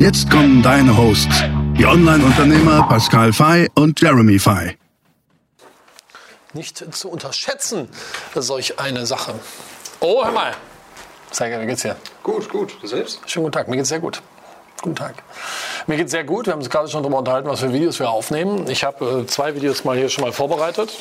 Jetzt 0.00 0.30
kommen 0.30 0.62
deine 0.62 0.96
Hosts, 0.96 1.42
die 1.76 1.84
Online-Unternehmer 1.84 2.88
Pascal 2.88 3.34
Fay 3.34 3.68
und 3.74 4.00
Jeremy 4.00 4.38
Fay. 4.38 4.78
Nicht 6.54 6.82
zu 6.94 7.10
unterschätzen, 7.10 7.86
solch 8.34 8.80
eine 8.80 9.04
Sache. 9.04 9.34
Oh, 10.00 10.24
hör 10.24 10.32
mal. 10.32 10.52
Zeige, 11.30 11.60
wie 11.60 11.66
geht's 11.66 11.82
dir? 11.82 11.96
Gut, 12.22 12.48
gut. 12.48 12.78
Du 12.80 12.86
selbst? 12.86 13.20
Schönen 13.26 13.44
guten 13.44 13.52
Tag, 13.52 13.68
mir 13.68 13.76
geht's 13.76 13.90
sehr 13.90 14.00
gut. 14.00 14.22
Guten 14.80 14.96
Tag. 14.96 15.22
Mir 15.86 15.98
geht's 15.98 16.12
sehr 16.12 16.24
gut. 16.24 16.46
Wir 16.46 16.54
haben 16.54 16.60
uns 16.60 16.70
gerade 16.70 16.88
schon 16.88 17.02
darüber 17.02 17.18
unterhalten, 17.18 17.50
was 17.50 17.60
für 17.60 17.70
Videos 17.70 17.98
wir 18.00 18.08
aufnehmen. 18.08 18.70
Ich 18.70 18.84
habe 18.84 19.04
äh, 19.04 19.26
zwei 19.26 19.54
Videos 19.54 19.84
mal 19.84 19.98
hier 19.98 20.08
schon 20.08 20.24
mal 20.24 20.32
vorbereitet. 20.32 20.94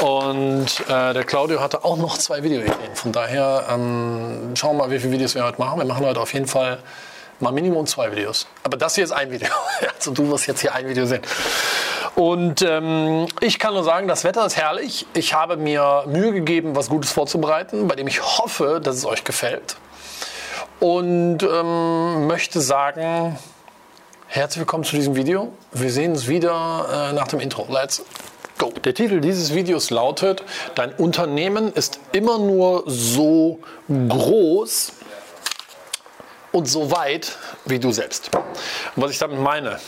Und 0.00 0.68
äh, 0.88 1.12
der 1.12 1.24
Claudio 1.24 1.60
hatte 1.60 1.84
auch 1.84 1.96
noch 1.96 2.18
zwei 2.18 2.40
Videoideen. 2.44 2.94
Von 2.94 3.10
daher 3.10 3.66
ähm, 3.68 4.54
schauen 4.54 4.76
wir 4.76 4.84
mal, 4.84 4.92
wie 4.92 5.00
viele 5.00 5.14
Videos 5.14 5.34
wir 5.34 5.42
heute 5.42 5.58
machen. 5.58 5.80
Wir 5.80 5.86
machen 5.86 6.06
heute 6.06 6.20
auf 6.20 6.32
jeden 6.32 6.46
Fall 6.46 6.78
Mal 7.40 7.52
Minimum 7.52 7.86
zwei 7.86 8.10
Videos. 8.10 8.48
Aber 8.64 8.76
das 8.76 8.96
hier 8.96 9.04
ist 9.04 9.12
ein 9.12 9.30
Video. 9.30 9.48
Also 9.98 10.12
du 10.12 10.28
wirst 10.30 10.46
jetzt 10.46 10.60
hier 10.60 10.74
ein 10.74 10.88
Video 10.88 11.06
sehen. 11.06 11.22
Und 12.16 12.62
ähm, 12.62 13.26
ich 13.40 13.58
kann 13.58 13.74
nur 13.74 13.84
sagen, 13.84 14.08
das 14.08 14.24
Wetter 14.24 14.44
ist 14.44 14.56
herrlich. 14.56 15.06
Ich 15.14 15.34
habe 15.34 15.56
mir 15.56 16.04
Mühe 16.06 16.32
gegeben, 16.32 16.74
was 16.74 16.88
Gutes 16.88 17.12
vorzubereiten, 17.12 17.86
bei 17.86 17.94
dem 17.94 18.08
ich 18.08 18.22
hoffe, 18.22 18.80
dass 18.82 18.96
es 18.96 19.04
euch 19.04 19.22
gefällt. 19.22 19.76
Und 20.80 21.42
ähm, 21.42 22.26
möchte 22.26 22.60
sagen, 22.60 23.38
herzlich 24.26 24.60
willkommen 24.60 24.84
zu 24.84 24.96
diesem 24.96 25.14
Video. 25.14 25.52
Wir 25.72 25.90
sehen 25.90 26.12
uns 26.12 26.26
wieder 26.26 27.10
äh, 27.10 27.12
nach 27.12 27.28
dem 27.28 27.40
Intro. 27.40 27.66
Let's 27.68 28.04
go. 28.58 28.72
Der 28.84 28.94
Titel 28.94 29.20
dieses 29.20 29.54
Videos 29.54 29.90
lautet, 29.90 30.42
dein 30.74 30.92
Unternehmen 30.92 31.72
ist 31.72 32.00
immer 32.12 32.38
nur 32.38 32.84
so 32.86 33.60
groß, 33.88 34.92
und 36.58 36.66
so 36.66 36.90
weit 36.90 37.38
wie 37.66 37.78
du 37.78 37.92
selbst. 37.92 38.30
Und 38.34 39.02
was 39.02 39.12
ich 39.12 39.18
damit 39.18 39.38
meine, 39.38 39.78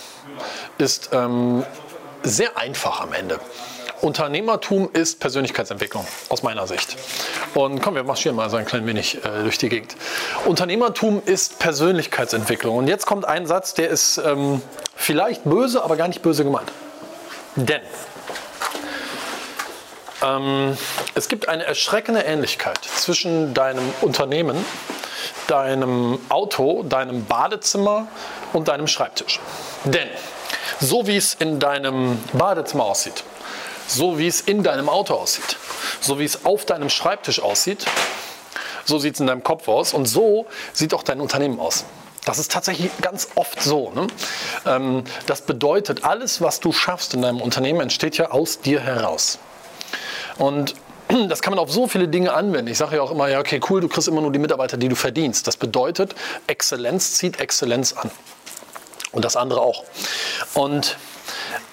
ist 0.78 1.10
ähm, 1.12 1.64
sehr 2.22 2.56
einfach 2.56 3.00
am 3.00 3.12
Ende. 3.12 3.40
Unternehmertum 4.02 4.88
ist 4.92 5.18
Persönlichkeitsentwicklung, 5.18 6.06
aus 6.28 6.44
meiner 6.44 6.68
Sicht. 6.68 6.96
Und 7.54 7.82
komm, 7.82 7.96
wir 7.96 8.04
marschieren 8.04 8.36
mal 8.36 8.48
so 8.50 8.56
ein 8.56 8.66
klein 8.66 8.86
wenig 8.86 9.16
äh, 9.24 9.42
durch 9.42 9.58
die 9.58 9.68
Gegend. 9.68 9.96
Unternehmertum 10.44 11.20
ist 11.26 11.58
Persönlichkeitsentwicklung. 11.58 12.76
Und 12.76 12.86
jetzt 12.86 13.04
kommt 13.04 13.24
ein 13.24 13.48
Satz, 13.48 13.74
der 13.74 13.88
ist 13.88 14.18
ähm, 14.18 14.62
vielleicht 14.94 15.42
böse, 15.42 15.82
aber 15.82 15.96
gar 15.96 16.06
nicht 16.06 16.22
böse 16.22 16.44
gemeint. 16.44 16.70
Denn 17.56 17.82
ähm, 20.22 20.78
es 21.16 21.28
gibt 21.28 21.48
eine 21.48 21.64
erschreckende 21.64 22.20
Ähnlichkeit 22.20 22.78
zwischen 22.84 23.54
deinem 23.54 23.92
Unternehmen 24.02 24.64
deinem 25.50 26.18
Auto, 26.28 26.82
deinem 26.82 27.24
Badezimmer 27.24 28.08
und 28.52 28.68
deinem 28.68 28.86
Schreibtisch. 28.86 29.40
Denn 29.84 30.08
so 30.80 31.06
wie 31.06 31.16
es 31.16 31.34
in 31.34 31.58
deinem 31.58 32.18
Badezimmer 32.32 32.84
aussieht, 32.84 33.24
so 33.86 34.18
wie 34.18 34.28
es 34.28 34.40
in 34.40 34.62
deinem 34.62 34.88
Auto 34.88 35.14
aussieht, 35.14 35.56
so 36.00 36.18
wie 36.18 36.24
es 36.24 36.44
auf 36.44 36.64
deinem 36.64 36.88
Schreibtisch 36.88 37.40
aussieht, 37.42 37.86
so 38.84 38.98
sieht 38.98 39.14
es 39.14 39.20
in 39.20 39.26
deinem 39.26 39.42
Kopf 39.42 39.68
aus 39.68 39.92
und 39.92 40.06
so 40.06 40.46
sieht 40.72 40.94
auch 40.94 41.02
dein 41.02 41.20
Unternehmen 41.20 41.60
aus. 41.60 41.84
Das 42.24 42.38
ist 42.38 42.52
tatsächlich 42.52 42.90
ganz 43.00 43.28
oft 43.34 43.62
so. 43.62 43.90
Ne? 43.92 44.06
Ähm, 44.66 45.04
das 45.26 45.42
bedeutet, 45.42 46.04
alles, 46.04 46.40
was 46.40 46.60
du 46.60 46.72
schaffst 46.72 47.14
in 47.14 47.22
deinem 47.22 47.40
Unternehmen, 47.40 47.80
entsteht 47.80 48.18
ja 48.18 48.30
aus 48.30 48.60
dir 48.60 48.80
heraus. 48.80 49.38
Und 50.38 50.74
das 51.28 51.42
kann 51.42 51.52
man 51.52 51.58
auf 51.58 51.72
so 51.72 51.86
viele 51.88 52.08
Dinge 52.08 52.32
anwenden. 52.32 52.70
Ich 52.70 52.78
sage 52.78 52.96
ja 52.96 53.02
auch 53.02 53.10
immer, 53.10 53.28
ja, 53.28 53.40
okay, 53.40 53.60
cool, 53.68 53.80
du 53.80 53.88
kriegst 53.88 54.08
immer 54.08 54.20
nur 54.20 54.32
die 54.32 54.38
Mitarbeiter, 54.38 54.76
die 54.76 54.88
du 54.88 54.96
verdienst. 54.96 55.46
Das 55.46 55.56
bedeutet, 55.56 56.14
Exzellenz 56.46 57.14
zieht 57.14 57.40
Exzellenz 57.40 57.92
an. 57.92 58.10
Und 59.12 59.24
das 59.24 59.36
andere 59.36 59.60
auch. 59.60 59.84
Und 60.54 60.96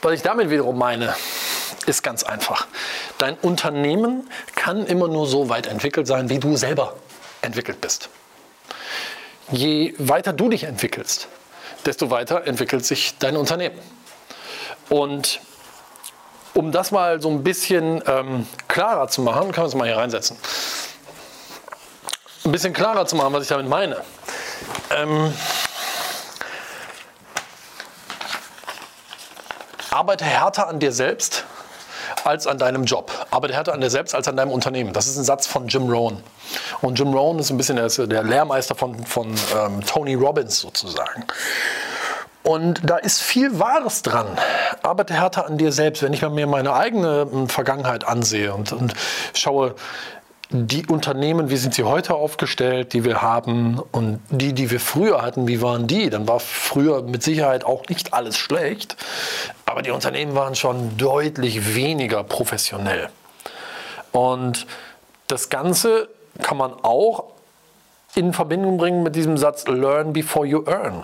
was 0.02 0.14
ich 0.14 0.22
damit 0.22 0.50
wiederum 0.50 0.78
meine, 0.78 1.16
ist 1.86 2.04
ganz 2.04 2.24
einfach. 2.24 2.68
Dein 3.18 3.36
Unternehmen 3.36 4.30
kann 4.56 4.86
immer 4.86 5.08
nur 5.08 5.28
so 5.28 5.50
weit 5.50 5.68
entwickelt 5.68 6.08
sein, 6.08 6.30
wie 6.30 6.40
du 6.40 6.56
selber 6.58 6.96
entwickelt 7.42 7.80
bist. 7.82 8.10
Je 9.52 9.94
weiter 9.98 10.34
du 10.34 10.50
dich 10.50 10.64
entwickelst, 10.64 11.28
desto 11.86 12.10
weiter 12.10 12.46
entwickelt 12.46 12.86
sich 12.86 13.18
dein 13.20 13.38
Unternehmen. 13.38 13.80
Und 14.90 15.40
um 16.58 16.72
das 16.72 16.90
mal 16.92 17.22
so 17.22 17.30
ein 17.30 17.44
bisschen 17.44 18.02
ähm, 18.08 18.48
klarer 18.68 19.08
zu 19.08 19.22
machen, 19.22 19.52
können 19.52 19.58
wir 19.58 19.64
uns 19.66 19.76
mal 19.76 19.88
hier 19.88 19.98
reinsetzen. 19.98 20.38
Ein 22.44 22.52
bisschen 22.52 22.74
klarer 22.74 23.06
zu 23.06 23.16
machen, 23.16 23.32
was 23.32 23.44
ich 23.44 23.50
damit 23.50 23.70
meine. 23.70 23.98
Ähm, 24.90 25.32
arbeite 29.92 30.26
härter 30.26 30.68
an 30.68 30.80
dir 30.80 30.92
selbst 30.92 31.46
als 32.24 32.48
an 32.48 32.58
deinem 32.58 32.86
Job. 32.86 33.12
Arbeite 33.30 33.54
härter 33.54 33.74
an 33.74 33.82
dir 33.82 33.92
selbst 33.92 34.16
als 34.16 34.28
an 34.28 34.36
deinem 34.36 34.52
Unternehmen. 34.52 34.94
Das 34.94 35.06
ist 35.06 35.18
ein 35.18 35.24
Satz 35.24 35.46
von 35.46 35.68
Jim 35.68 35.88
Rohn. 35.88 36.24
Und 36.82 36.98
Jim 36.98 37.14
Rohn 37.14 37.38
ist 37.38 37.52
ein 37.52 37.58
bisschen 37.58 37.76
der, 37.76 37.88
der 37.88 38.24
Lehrmeister 38.24 38.74
von, 38.74 39.06
von 39.06 39.36
ähm, 39.56 39.82
Tony 39.86 40.16
Robbins 40.16 40.60
sozusagen. 40.60 41.24
Und 42.48 42.90
da 42.90 42.96
ist 42.96 43.22
viel 43.22 43.60
Wahres 43.60 44.04
dran. 44.04 44.26
Arbeite 44.82 45.14
härter 45.14 45.48
an 45.48 45.58
dir 45.58 45.74
selbst. 45.74 46.02
Wenn 46.02 46.14
ich 46.14 46.22
mir 46.22 46.48
meine 46.48 46.72
eigene 46.72 47.28
hm, 47.30 47.50
Vergangenheit 47.50 48.08
ansehe 48.08 48.54
und, 48.54 48.72
und 48.72 48.94
schaue, 49.34 49.76
die 50.50 50.86
Unternehmen, 50.86 51.50
wie 51.50 51.58
sind 51.58 51.74
sie 51.74 51.84
heute 51.84 52.14
aufgestellt, 52.14 52.94
die 52.94 53.04
wir 53.04 53.22
haben 53.22 53.82
und 53.92 54.22
die, 54.30 54.54
die 54.54 54.72
wir 54.72 54.80
früher 54.80 55.22
hatten, 55.22 55.46
wie 55.50 55.62
waren 55.62 55.88
die? 55.88 56.10
Dann 56.10 56.26
war 56.26 56.40
früher 56.40 57.02
mit 57.02 57.22
Sicherheit 57.22 57.66
auch 57.66 57.84
nicht 57.90 58.14
alles 58.14 58.38
schlecht, 58.38 58.96
aber 59.66 59.82
die 59.82 59.92
Unternehmen 59.92 60.34
waren 60.34 60.56
schon 60.56 60.98
deutlich 60.98 61.76
weniger 61.76 62.24
professionell. 62.24 63.10
Und 64.14 64.68
das 65.28 65.50
Ganze 65.50 66.08
kann 66.42 66.56
man 66.56 66.72
auch 66.82 67.26
in 68.16 68.32
Verbindung 68.32 68.78
bringen 68.78 69.04
mit 69.04 69.18
diesem 69.18 69.36
Satz 69.38 69.68
Learn 69.68 70.14
before 70.14 70.46
you 70.46 70.64
earn. 70.66 71.04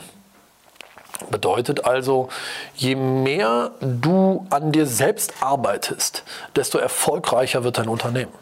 Bedeutet 1.30 1.86
also, 1.86 2.30
je 2.76 2.96
mehr 2.96 3.72
du 3.80 4.46
an 4.50 4.72
dir 4.72 4.88
selbst 4.88 5.34
arbeitest, 5.42 6.24
desto 6.56 6.78
erfolgreicher 6.80 7.64
wird 7.64 7.78
dein 7.78 7.88
Unternehmen, 7.88 8.34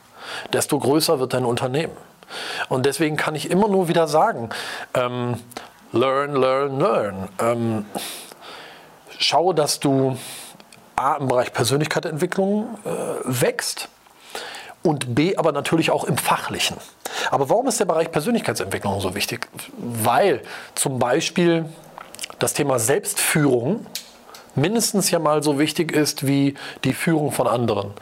desto 0.53 0.79
größer 0.79 1.19
wird 1.19 1.33
dein 1.33 1.45
Unternehmen. 1.45 1.95
Und 2.69 2.85
deswegen 2.85 3.17
kann 3.17 3.35
ich 3.35 3.51
immer 3.51 3.67
nur 3.67 3.89
wieder 3.89 4.07
sagen, 4.07 4.49
ähm, 4.93 5.35
learn, 5.91 6.35
learn, 6.35 6.79
learn. 6.79 7.29
Ähm, 7.39 7.85
schau, 9.19 9.51
dass 9.51 9.79
du 9.79 10.17
A, 10.95 11.15
im 11.15 11.27
Bereich 11.27 11.51
Persönlichkeitsentwicklung 11.51 12.77
äh, 12.85 12.89
wächst 13.25 13.89
und 14.83 15.13
B, 15.13 15.35
aber 15.35 15.51
natürlich 15.51 15.91
auch 15.91 16.05
im 16.05 16.17
Fachlichen. 16.17 16.77
Aber 17.29 17.49
warum 17.49 17.67
ist 17.67 17.79
der 17.79 17.85
Bereich 17.85 18.11
Persönlichkeitsentwicklung 18.11 18.99
so 19.01 19.13
wichtig? 19.13 19.47
Weil 19.77 20.41
zum 20.75 20.99
Beispiel 20.99 21.65
das 22.41 22.53
Thema 22.53 22.79
Selbstführung 22.79 23.85
mindestens 24.55 25.11
ja 25.11 25.19
mal 25.19 25.43
so 25.43 25.59
wichtig 25.59 25.91
ist 25.91 26.27
wie 26.27 26.55
die 26.83 26.93
Führung 26.93 27.31
von 27.31 27.47
anderen. 27.47 27.93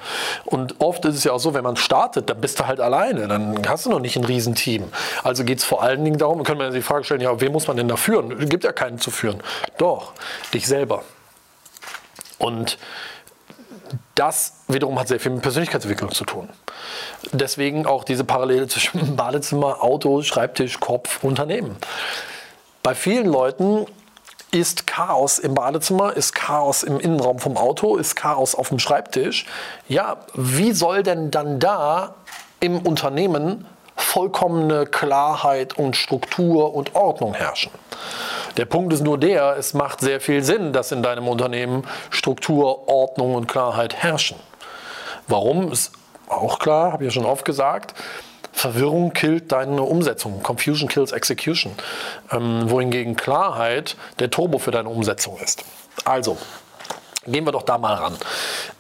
Und 0.46 0.82
oft 0.82 1.06
ist 1.06 1.16
es 1.16 1.24
ja 1.24 1.32
auch 1.34 1.40
so, 1.40 1.54
wenn 1.54 1.64
man 1.64 1.76
startet, 1.76 2.30
dann 2.30 2.42
bist 2.42 2.60
du 2.60 2.68
halt 2.68 2.80
alleine, 2.80 3.28
dann 3.28 3.68
hast 3.68 3.86
du 3.86 3.90
noch 3.90 4.00
nicht 4.00 4.18
ein 4.18 4.24
Riesenteam. 4.24 4.86
Also 5.24 5.44
geht 5.44 5.60
es 5.60 5.64
vor 5.64 5.84
allen 5.84 6.04
Dingen 6.04 6.18
darum, 6.18 6.44
können 6.44 6.60
wir 6.60 6.72
die 6.72 6.82
Frage 6.82 7.04
stellen, 7.04 7.22
ja, 7.22 7.40
wen 7.40 7.52
muss 7.52 7.68
man 7.68 7.78
denn 7.78 7.88
da 7.88 7.98
führen? 7.98 8.32
Es 8.42 8.50
gibt 8.50 8.64
ja 8.64 8.72
keinen 8.72 9.00
zu 9.00 9.12
führen. 9.12 9.42
Doch, 9.78 10.14
dich 10.54 10.68
selber. 10.68 11.04
Und 12.40 12.78
das 14.16 14.64
wiederum 14.68 15.00
hat 15.00 15.08
sehr 15.08 15.20
viel 15.20 15.32
mit 15.32 15.42
Persönlichkeitsentwicklung 15.42 16.12
zu 16.12 16.26
tun. 16.26 16.50
Deswegen 17.32 17.86
auch 17.86 18.04
diese 18.04 18.24
Parallele 18.24 18.68
zwischen 18.68 19.16
Badezimmer, 19.16 19.84
Auto, 19.84 20.22
Schreibtisch, 20.24 20.80
Kopf, 20.80 21.24
Unternehmen. 21.24 21.78
Bei 22.82 22.96
vielen 22.96 23.28
Leuten 23.28 23.86
ist 24.52 24.88
Chaos 24.88 25.40
im 25.40 25.54
Badezimmer, 25.54 26.14
ist 26.14 26.34
Chaos 26.34 26.84
im 26.84 27.00
Innenraum 27.00 27.40
vom 27.40 27.58
Auto, 27.58 27.98
ist 27.98 28.16
Chaos 28.16 28.56
auf 28.56 28.70
dem 28.70 28.80
Schreibtisch. 28.80 29.46
Ja, 29.88 30.18
wie 30.34 30.72
soll 30.72 31.04
denn 31.04 31.32
dann 31.32 31.60
da 31.60 32.16
im 32.60 32.80
Unternehmen 32.80 33.66
vollkommene 33.96 34.86
Klarheit 34.86 35.78
und 35.78 35.96
Struktur 35.96 36.74
und 36.74 36.96
Ordnung 36.96 37.34
herrschen. 37.34 37.72
Der 38.58 38.66
Punkt 38.66 38.94
ist 38.94 39.04
nur 39.04 39.18
der, 39.18 39.58
es 39.58 39.74
macht 39.74 40.00
sehr 40.00 40.22
viel 40.22 40.44
Sinn, 40.44 40.74
dass 40.74 40.92
in 40.92 41.04
deinem 41.04 41.28
Unternehmen 41.28 41.86
Struktur, 42.10 42.88
Ordnung 42.88 43.36
und 43.36 43.48
Klarheit 43.48 43.96
herrschen. 43.96 44.38
Warum 45.28 45.72
ist 45.72 45.92
auch 46.28 46.60
klar, 46.60 46.94
habe 46.94 47.04
ich 47.04 47.14
ja 47.14 47.22
schon 47.22 47.30
oft 47.30 47.46
gesagt. 47.46 47.94
Verwirrung 48.52 49.14
killt 49.14 49.52
deine 49.52 49.82
Umsetzung. 49.82 50.44
Confusion 50.44 50.90
kills 50.90 51.12
execution. 51.12 51.74
Ähm, 52.32 52.70
wohingegen 52.70 53.16
Klarheit 53.16 53.96
der 54.20 54.30
Turbo 54.30 54.60
für 54.60 54.72
deine 54.72 54.90
Umsetzung 54.90 55.38
ist. 55.40 55.64
Also, 56.06 56.38
gehen 57.26 57.46
wir 57.46 57.52
doch 57.52 57.64
da 57.64 57.78
mal 57.78 57.96
ran. 57.96 58.18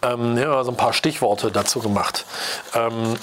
Ähm, 0.01 0.37
hier 0.37 0.47
haben 0.47 0.57
wir 0.57 0.63
so 0.63 0.71
ein 0.71 0.77
paar 0.77 0.93
Stichworte 0.93 1.51
dazu 1.51 1.79
gemacht. 1.79 2.25
Ähm, 2.73 3.17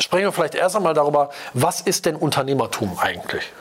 sprechen 0.00 0.24
wir 0.24 0.32
vielleicht 0.32 0.54
erst 0.54 0.76
einmal 0.76 0.94
darüber, 0.94 1.30
was 1.54 1.80
ist 1.80 2.06
denn 2.06 2.16
Unternehmertum 2.16 2.98
eigentlich? 2.98 3.52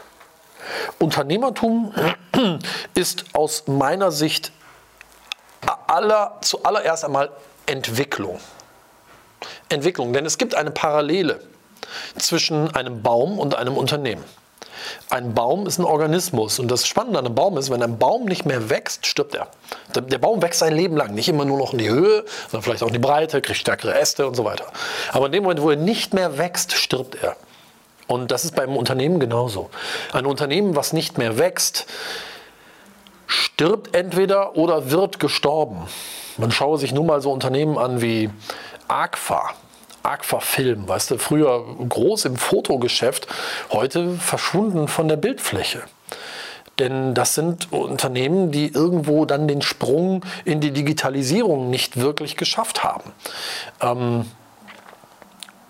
Unternehmertum 1.00 1.94
ist 2.94 3.26
aus 3.34 3.68
meiner 3.68 4.12
Sicht 4.12 4.52
aller, 5.88 6.38
zuallererst 6.42 7.06
einmal 7.06 7.32
Entwicklung. 7.66 8.40
Entwicklung, 9.70 10.14
denn 10.14 10.26
es 10.26 10.38
gibt 10.38 10.56
eine 10.56 10.72
Parallele 10.72 11.42
zwischen 12.18 12.74
einem 12.76 13.02
Baum 13.02 13.40
und 13.40 13.56
einem 13.56 13.78
Unternehmen. 13.78 14.24
Ein 15.10 15.34
Baum 15.34 15.68
ist 15.68 15.78
ein 15.78 15.86
Organismus 15.86 16.60
und 16.60 16.70
das 16.70 16.88
Spannende 16.88 17.20
an 17.20 17.26
einem 17.26 17.36
Baum 17.36 17.58
ist, 17.58 17.70
wenn 17.70 17.84
ein 17.84 17.98
Baum 17.98 18.26
nicht 18.26 18.46
mehr 18.46 18.70
wächst, 18.70 19.06
stirbt 19.06 19.36
er. 19.36 19.48
Der 19.94 20.18
Baum 20.18 20.42
wächst 20.42 20.60
sein 20.60 20.74
Leben 20.74 20.96
lang, 20.96 21.14
nicht 21.14 21.30
immer 21.30 21.46
nur 21.46 21.58
noch 21.58 21.74
in 21.74 21.80
die 21.80 21.90
Höhe, 21.90 22.24
sondern 22.50 22.64
vielleicht 22.64 22.84
auch 22.84 22.88
in 22.88 22.94
die 22.94 23.00
Breite, 23.00 23.42
kriegt 23.42 23.60
stärkere 23.60 24.00
Äste 24.00 24.28
und 24.28 24.36
so 24.36 24.46
weiter. 24.46 24.66
Aber 25.12 25.28
in 25.28 25.32
dem 25.32 25.44
Moment, 25.44 25.62
wo 25.62 25.70
er 25.70 25.76
nicht 25.76 26.14
mehr 26.14 26.38
wächst, 26.38 26.74
stirbt 26.74 27.16
er. 27.22 27.36
Und 28.08 28.32
das 28.32 28.46
ist 28.46 28.56
beim 28.56 28.76
Unternehmen 28.76 29.20
genauso. 29.20 29.70
Ein 30.14 30.26
Unternehmen, 30.26 30.76
was 30.76 30.94
nicht 30.94 31.18
mehr 31.18 31.38
wächst, 31.38 31.86
stirbt 33.28 33.96
entweder 33.96 34.56
oder 34.56 34.90
wird 34.90 35.20
gestorben. 35.20 35.88
Man 36.38 36.52
schaue 36.52 36.78
sich 36.78 36.94
nun 36.94 37.06
mal 37.06 37.22
so 37.22 37.32
Unternehmen 37.32 37.78
an 37.78 38.02
wie 38.02 38.32
Agfa. 38.88 39.52
Agfa 40.04 40.40
Film, 40.40 40.88
weißt 40.88 41.12
du, 41.12 41.18
früher 41.18 41.64
groß 41.88 42.26
im 42.26 42.36
Fotogeschäft, 42.36 43.28
heute 43.72 44.16
verschwunden 44.16 44.88
von 44.88 45.08
der 45.08 45.18
Bildfläche. 45.18 45.84
Denn 46.80 47.14
das 47.14 47.36
sind 47.36 47.72
Unternehmen, 47.74 48.52
die 48.52 48.68
irgendwo 48.68 49.26
dann 49.26 49.48
den 49.48 49.62
Sprung 49.62 50.24
in 50.46 50.62
die 50.62 50.72
Digitalisierung 50.72 51.70
nicht 51.70 51.98
wirklich 51.98 52.38
geschafft 52.38 52.84
haben. 52.84 53.12
Ähm, 53.82 54.26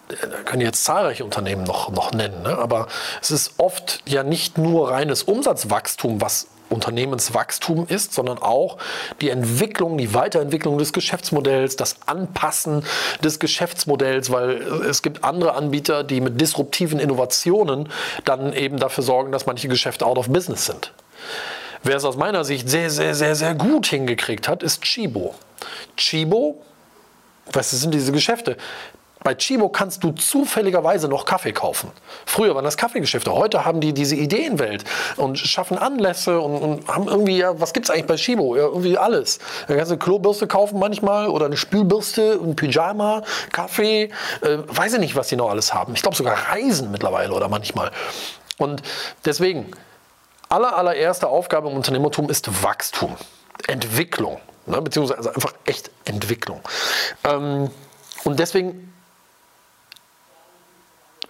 da 0.07 0.37
können 0.45 0.61
jetzt 0.61 0.83
zahlreiche 0.83 1.23
Unternehmen 1.23 1.63
noch, 1.63 1.91
noch 1.91 2.11
nennen, 2.11 2.41
ne? 2.43 2.57
aber 2.57 2.87
es 3.21 3.31
ist 3.31 3.53
oft 3.57 4.01
ja 4.07 4.23
nicht 4.23 4.57
nur 4.57 4.91
reines 4.91 5.23
Umsatzwachstum, 5.23 6.21
was 6.21 6.47
Unternehmenswachstum 6.69 7.88
ist, 7.88 8.13
sondern 8.13 8.38
auch 8.38 8.77
die 9.21 9.30
Entwicklung, 9.30 9.98
die 9.98 10.13
Weiterentwicklung 10.13 10.77
des 10.77 10.94
Geschäftsmodells, 10.94 11.75
das 11.75 11.98
Anpassen 12.06 12.83
des 13.24 13.39
Geschäftsmodells, 13.39 14.31
weil 14.31 14.62
es 14.89 15.01
gibt 15.01 15.24
andere 15.24 15.54
Anbieter, 15.54 16.04
die 16.04 16.21
mit 16.21 16.39
disruptiven 16.39 17.00
Innovationen 17.00 17.89
dann 18.25 18.54
eben 18.54 18.77
dafür 18.77 19.04
sorgen, 19.04 19.31
dass 19.31 19.45
manche 19.45 19.68
Geschäfte 19.68 20.06
out 20.06 20.18
of 20.18 20.30
business 20.30 20.66
sind. 20.66 20.94
Wer 21.83 21.95
es 21.95 22.04
aus 22.04 22.18
meiner 22.18 22.44
Sicht 22.44 22.69
sehr, 22.69 22.89
sehr, 22.89 23.15
sehr, 23.15 23.36
sehr 23.36 23.56
gut 23.56 23.88
hingekriegt 23.88 24.48
hat, 24.48 24.63
ist 24.63 24.81
Chibo. 24.81 25.36
Chibo, 25.95 26.62
was 27.51 27.72
sind 27.72 27.94
diese 27.94 28.12
Geschäfte? 28.12 28.57
Bei 29.24 29.36
Chibo 29.36 29.68
kannst 29.69 30.04
du 30.04 30.12
zufälligerweise 30.12 31.10
noch 31.10 31.25
Kaffee 31.25 31.51
kaufen. 31.51 31.92
Früher 32.25 32.56
waren 32.56 32.63
das 32.63 32.77
Kaffeegeschäfte. 32.77 33.33
Heute 33.33 33.66
haben 33.66 33.81
die 33.81 33.94
diese 33.94 34.16
Ideenwelt 34.16 34.86
und 35.18 35.38
schaffen 35.38 35.77
Anlässe 35.77 36.39
und, 36.39 36.57
und 36.57 36.88
haben 36.88 37.07
irgendwie, 37.07 37.38
ja, 37.38 37.60
was 37.60 37.74
gibt 37.74 37.86
es 37.86 37.89
eigentlich 37.89 38.07
bei 38.07 38.16
Chibo? 38.16 38.56
Ja, 38.56 38.63
irgendwie 38.63 38.98
alles. 38.98 39.39
Da 39.68 39.75
kannst 39.75 39.92
du 39.92 39.95
eine 39.95 40.00
Klobürste 40.00 40.48
kaufen 40.48 40.80
manchmal 40.80 41.27
oder 41.27 41.48
eine 41.48 41.57
Spülbürste, 41.57 42.39
ein 42.42 42.56
Pyjama, 42.56 43.24
Kaffee. 43.51 44.10
Äh, 44.42 44.57
weiß 44.68 44.94
ich 44.94 45.00
nicht, 45.00 45.16
was 45.16 45.27
die 45.27 45.36
noch 45.36 45.50
alles 45.50 45.74
haben. 45.74 45.94
Ich 45.95 46.01
glaube 46.01 46.15
sogar 46.15 46.38
Reisen 46.51 46.89
mittlerweile 46.92 47.33
oder 47.33 47.50
manchmal. 47.50 47.92
Und 48.57 48.81
deswegen, 49.25 49.72
aller, 50.48 50.77
allererste 50.77 51.27
Aufgabe 51.27 51.69
im 51.69 51.75
Unternehmertum 51.75 52.30
ist 52.30 52.63
Wachstum, 52.63 53.15
Entwicklung. 53.68 54.39
Ne? 54.65 54.81
Beziehungsweise 54.81 55.33
einfach 55.33 55.54
echt 55.65 55.92
Entwicklung. 56.06 56.62
Ähm, 57.25 57.69
und 58.24 58.39
deswegen 58.39 58.88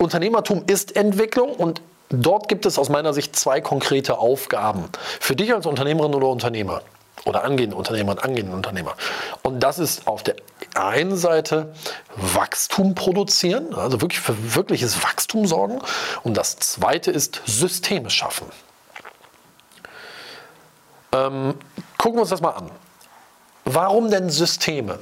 Unternehmertum 0.01 0.63
ist 0.65 0.95
Entwicklung 0.95 1.53
und 1.53 1.81
dort 2.07 2.47
gibt 2.47 2.65
es 2.65 2.79
aus 2.79 2.87
meiner 2.87 3.13
Sicht 3.13 3.35
zwei 3.35 3.59
konkrete 3.59 4.17
Aufgaben 4.17 4.85
für 5.19 5.35
dich 5.35 5.53
als 5.53 5.65
Unternehmerin 5.65 6.15
oder 6.15 6.29
Unternehmer 6.29 6.81
oder 7.25 7.43
angehende 7.43 7.75
Unternehmer 7.75 8.11
und 8.13 8.23
angehende 8.23 8.55
Unternehmer. 8.55 8.95
Und 9.43 9.59
das 9.59 9.77
ist 9.77 10.07
auf 10.07 10.23
der 10.23 10.37
einen 10.73 11.17
Seite 11.17 11.73
Wachstum 12.15 12.95
produzieren, 12.95 13.73
also 13.73 13.99
wirklich 13.99 14.21
für 14.21 14.55
wirkliches 14.55 15.03
Wachstum 15.03 15.45
sorgen. 15.45 15.81
Und 16.23 16.37
das 16.37 16.55
zweite 16.59 17.11
ist 17.11 17.41
Systeme 17.45 18.09
schaffen. 18.09 18.47
Ähm, 21.11 21.55
gucken 21.97 22.19
wir 22.19 22.21
uns 22.21 22.29
das 22.29 22.39
mal 22.39 22.51
an. 22.51 22.71
Warum 23.65 24.09
denn 24.09 24.29
Systeme? 24.29 24.99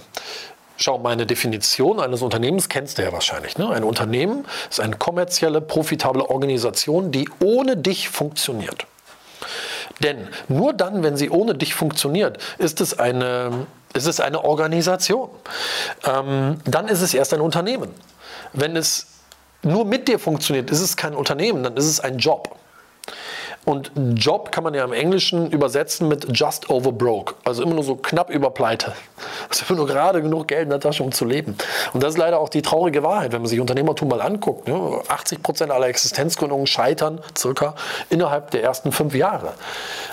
Schau, 0.77 1.00
meine 1.00 1.25
Definition 1.25 2.00
eines 2.00 2.21
Unternehmens 2.21 2.69
kennst 2.69 2.97
du 2.97 3.01
ja 3.01 3.12
wahrscheinlich. 3.12 3.57
Ne? 3.57 3.69
Ein 3.69 3.83
Unternehmen 3.83 4.45
ist 4.69 4.79
eine 4.79 4.95
kommerzielle, 4.95 5.59
profitable 5.59 6.29
Organisation, 6.29 7.12
die 7.12 7.27
ohne 7.44 7.75
dich 7.75 8.09
funktioniert. 8.09 8.85
Denn 10.03 10.27
nur 10.47 10.74
dann, 10.74 11.01
wenn 11.01 11.18
sie 11.18 11.31
ohne 11.31 11.56
dich 11.56 11.74
funktioniert, 11.74 12.38
ist 12.59 12.79
es 12.81 13.00
eine, 13.00 13.65
ist 13.94 14.06
es 14.06 14.19
eine 14.19 14.44
Organisation. 14.44 15.29
Ähm, 16.06 16.59
dann 16.65 16.88
ist 16.88 17.01
es 17.01 17.15
erst 17.15 17.33
ein 17.33 17.41
Unternehmen. 17.41 17.89
Wenn 18.53 18.75
es 18.75 19.07
nur 19.63 19.83
mit 19.85 20.07
dir 20.07 20.19
funktioniert, 20.19 20.69
ist 20.69 20.81
es 20.81 20.95
kein 20.95 21.15
Unternehmen, 21.15 21.63
dann 21.63 21.75
ist 21.75 21.85
es 21.85 22.00
ein 22.00 22.19
Job. 22.19 22.56
Und 23.68 23.92
Job 24.16 24.54
kann 24.54 24.64
man 24.64 24.74
ja 24.74 24.86
im 24.86 24.94
Englischen 24.94 25.52
übersetzen 25.52 26.08
mit 26.08 26.25
just 26.31 26.69
over 26.69 26.94
broke, 26.94 27.36
also 27.44 27.64
immer 27.64 27.74
nur 27.74 27.84
so 27.84 27.98
knapp 27.98 28.30
über 28.30 28.50
Pleite. 28.50 28.94
Also 29.50 29.74
nur 29.74 29.88
gerade 29.88 30.22
genug 30.22 30.50
Geld 30.50 30.64
in 30.64 30.69
der 30.69 30.80
Tasche, 30.80 31.02
um 31.04 31.12
zu 31.12 31.24
leben. 31.24 31.58
Und 31.94 32.04
das 32.04 32.14
ist 32.14 32.18
leider 32.18 32.40
auch 32.40 32.50
die 32.50 32.62
traurige 32.62 33.02
Wahrheit, 33.02 33.31
wenn 33.31 33.42
man 33.42 33.48
sich 33.48 33.60
Unternehmertum 33.60 34.10
mal 34.10 34.22
anguckt. 34.22 34.68
Ne? 34.68 35.02
80 35.08 35.42
Prozent 35.42 35.72
aller 35.72 35.88
Existenzgründungen 35.88 36.68
scheitern 36.68 37.19
circa 37.36 37.74
innerhalb 38.10 38.52
der 38.52 38.64
ersten 38.64 38.92
fünf 38.92 39.16
Jahre. 39.16 39.54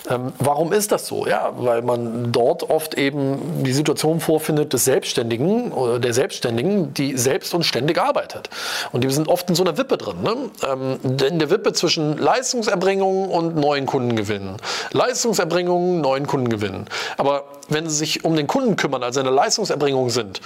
Ähm, 0.08 0.32
warum 0.38 0.72
ist 0.72 0.92
das 0.92 1.06
so? 1.06 1.26
Ja, 1.26 1.52
weil 1.56 1.82
man 1.82 2.32
dort 2.32 2.70
oft 2.70 2.94
eben 2.94 3.64
die 3.64 3.72
Situation 3.72 4.20
vorfindet 4.20 4.72
des 4.72 4.84
Selbstständigen 4.84 5.72
oder 5.72 5.98
der 5.98 6.14
Selbstständigen, 6.14 6.94
die 6.94 7.18
selbst 7.18 7.54
und 7.54 7.64
ständig 7.64 7.98
arbeitet. 7.98 8.50
Und 8.92 9.02
die 9.04 9.10
sind 9.10 9.28
oft 9.28 9.48
in 9.48 9.56
so 9.56 9.64
einer 9.64 9.76
Wippe 9.76 9.98
drin. 9.98 10.22
Ne? 10.22 10.36
Ähm, 10.66 10.98
in 11.04 11.38
der 11.38 11.50
Wippe 11.50 11.72
zwischen 11.72 12.16
Leistungserbringung 12.18 13.28
und 13.28 13.43
und 13.48 13.56
neuen 13.56 13.86
Kunden 13.86 14.16
gewinnen. 14.16 14.56
Leistungserbringungen, 14.92 16.00
neuen 16.00 16.26
Kunden 16.26 16.48
gewinnen. 16.48 16.86
Aber 17.16 17.44
wenn 17.68 17.88
Sie 17.88 17.96
sich 17.96 18.24
um 18.24 18.36
den 18.36 18.46
Kunden 18.46 18.76
kümmern, 18.76 19.02
also 19.02 19.20
in 19.20 19.24
der 19.24 19.34
Leistungserbringung 19.34 20.10
sind, 20.10 20.40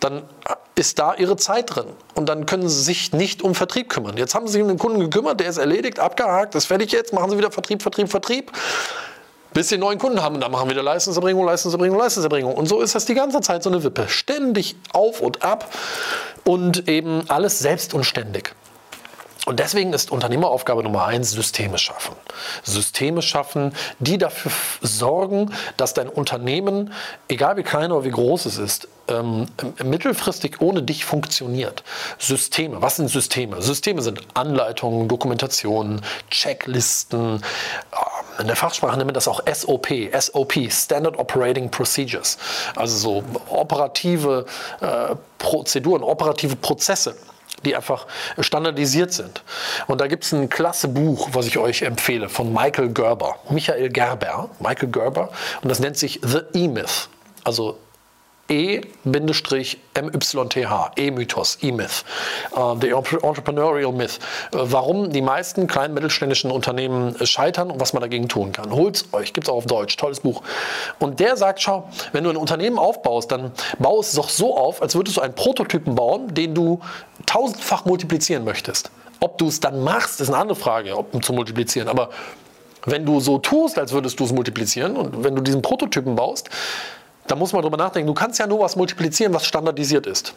dann 0.00 0.22
ist 0.74 0.98
da 0.98 1.14
Ihre 1.14 1.36
Zeit 1.36 1.74
drin. 1.74 1.86
Und 2.14 2.28
dann 2.28 2.46
können 2.46 2.68
Sie 2.68 2.82
sich 2.82 3.12
nicht 3.12 3.42
um 3.42 3.54
Vertrieb 3.54 3.88
kümmern. 3.88 4.16
Jetzt 4.16 4.34
haben 4.34 4.46
Sie 4.46 4.54
sich 4.54 4.62
um 4.62 4.68
den 4.68 4.78
Kunden 4.78 5.00
gekümmert, 5.00 5.40
der 5.40 5.48
ist 5.48 5.58
erledigt, 5.58 5.98
abgehakt, 5.98 6.54
ist 6.54 6.66
fertig 6.66 6.92
jetzt, 6.92 7.12
machen 7.12 7.30
Sie 7.30 7.38
wieder 7.38 7.50
Vertrieb, 7.50 7.82
Vertrieb, 7.82 8.10
Vertrieb 8.10 8.52
bis 9.52 9.68
sie 9.68 9.78
neuen 9.78 9.98
Kunden 9.98 10.22
haben. 10.22 10.36
Und 10.36 10.40
dann 10.40 10.50
machen 10.50 10.66
wir 10.66 10.72
wieder 10.72 10.82
Leistungserbringung, 10.82 11.44
Leistungserbringung, 11.44 11.98
Leistungserbringung. 11.98 12.54
Und 12.54 12.66
so 12.66 12.80
ist 12.80 12.94
das 12.94 13.04
die 13.04 13.14
ganze 13.14 13.40
Zeit 13.40 13.62
so 13.62 13.70
eine 13.70 13.82
Wippe. 13.82 14.08
Ständig 14.08 14.76
auf 14.92 15.20
und 15.20 15.42
ab 15.42 15.70
und 16.44 16.88
eben 16.88 17.24
alles 17.28 17.58
selbst 17.58 17.94
und 17.94 18.04
ständig. 18.04 18.54
Und 19.44 19.58
deswegen 19.58 19.92
ist 19.92 20.12
Unternehmeraufgabe 20.12 20.84
Nummer 20.84 21.06
eins 21.06 21.32
Systeme 21.32 21.76
schaffen. 21.76 22.14
Systeme 22.62 23.22
schaffen, 23.22 23.74
die 23.98 24.16
dafür 24.16 24.52
sorgen, 24.82 25.52
dass 25.76 25.94
dein 25.94 26.08
Unternehmen, 26.08 26.92
egal 27.26 27.56
wie 27.56 27.64
klein 27.64 27.90
oder 27.90 28.04
wie 28.04 28.10
groß 28.10 28.46
es 28.46 28.58
ist, 28.58 28.86
ähm, 29.08 29.46
mittelfristig 29.82 30.60
ohne 30.60 30.84
dich 30.84 31.04
funktioniert. 31.04 31.82
Systeme, 32.18 32.80
was 32.82 32.96
sind 32.96 33.08
Systeme? 33.08 33.60
Systeme 33.62 34.00
sind 34.00 34.20
Anleitungen, 34.34 35.08
Dokumentationen, 35.08 36.02
Checklisten. 36.30 37.20
Ähm, 37.20 37.40
in 38.38 38.46
der 38.46 38.56
Fachsprache 38.56 38.96
nennt 38.96 39.06
man 39.06 39.14
das 39.14 39.26
auch 39.26 39.42
SOP, 39.52 39.88
SOP, 40.16 40.70
Standard 40.70 41.18
Operating 41.18 41.68
Procedures. 41.68 42.38
Also 42.76 42.96
so 42.96 43.24
operative 43.50 44.46
äh, 44.80 45.16
Prozeduren, 45.38 46.04
operative 46.04 46.54
Prozesse 46.54 47.16
die 47.64 47.76
einfach 47.76 48.06
standardisiert 48.38 49.12
sind. 49.12 49.42
Und 49.86 50.00
da 50.00 50.06
gibt 50.06 50.24
es 50.24 50.32
ein 50.32 50.48
klasse 50.48 50.88
Buch, 50.88 51.30
was 51.32 51.46
ich 51.46 51.58
euch 51.58 51.82
empfehle, 51.82 52.28
von 52.28 52.52
Michael 52.52 52.90
Gerber, 52.90 53.36
Michael 53.50 53.88
Gerber, 53.90 54.50
Michael 54.58 54.88
Gerber, 54.88 55.30
und 55.62 55.68
das 55.68 55.80
nennt 55.80 55.96
sich 55.96 56.20
The 56.22 56.40
E-Myth, 56.54 57.08
also 57.44 57.78
E-MYTH, 58.52 59.78
E-Mythos, 60.96 61.58
E-Myth, 61.62 62.04
uh, 62.54 62.76
the 62.80 62.90
Entrepreneurial 62.90 63.92
Myth. 63.92 64.18
Äh, 64.52 64.58
warum 64.62 65.10
die 65.10 65.22
meisten 65.22 65.66
kleinen 65.66 65.94
mittelständischen 65.94 66.50
Unternehmen 66.50 67.14
scheitern 67.26 67.70
und 67.70 67.80
was 67.80 67.92
man 67.94 68.02
dagegen 68.02 68.28
tun 68.28 68.52
kann. 68.52 68.70
Holt's 68.70 69.06
euch, 69.12 69.32
gibt 69.32 69.46
es 69.46 69.52
auch 69.52 69.56
auf 69.56 69.66
Deutsch, 69.66 69.96
tolles 69.96 70.20
Buch. 70.20 70.42
Und 70.98 71.20
der 71.20 71.36
sagt, 71.36 71.62
schau, 71.62 71.88
wenn 72.12 72.24
du 72.24 72.30
ein 72.30 72.36
Unternehmen 72.36 72.78
aufbaust, 72.78 73.32
dann 73.32 73.52
bau 73.78 74.00
es 74.00 74.12
doch 74.12 74.28
so 74.28 74.56
auf, 74.56 74.82
als 74.82 74.94
würdest 74.94 75.16
du 75.16 75.22
einen 75.22 75.34
Prototypen 75.34 75.94
bauen, 75.94 76.34
den 76.34 76.54
du 76.54 76.80
tausendfach 77.26 77.84
multiplizieren 77.84 78.44
möchtest. 78.44 78.90
Ob 79.20 79.38
du 79.38 79.48
es 79.48 79.60
dann 79.60 79.82
machst, 79.84 80.20
ist 80.20 80.28
eine 80.28 80.38
andere 80.38 80.56
Frage, 80.56 80.96
ob 80.96 81.24
zu 81.24 81.32
multiplizieren. 81.32 81.88
Aber 81.88 82.10
wenn 82.84 83.06
du 83.06 83.20
so 83.20 83.38
tust, 83.38 83.78
als 83.78 83.92
würdest 83.92 84.18
du 84.18 84.24
es 84.24 84.32
multiplizieren 84.32 84.96
und 84.96 85.22
wenn 85.22 85.36
du 85.36 85.42
diesen 85.42 85.62
Prototypen 85.62 86.16
baust, 86.16 86.50
dann 87.26 87.38
muss 87.38 87.52
man 87.52 87.62
darüber 87.62 87.76
nachdenken. 87.76 88.06
Du 88.06 88.14
kannst 88.14 88.38
ja 88.38 88.46
nur 88.46 88.60
was 88.60 88.76
multiplizieren, 88.76 89.32
was 89.34 89.44
standardisiert 89.44 90.06
ist. 90.06 90.34